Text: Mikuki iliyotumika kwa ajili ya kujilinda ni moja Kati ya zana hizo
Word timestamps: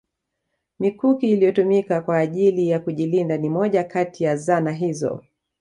Mikuki 0.79 1.31
iliyotumika 1.31 2.01
kwa 2.01 2.17
ajili 2.17 2.69
ya 2.69 2.79
kujilinda 2.79 3.37
ni 3.37 3.49
moja 3.49 3.83
Kati 3.83 4.23
ya 4.23 4.35
zana 4.35 4.71
hizo 4.71 5.23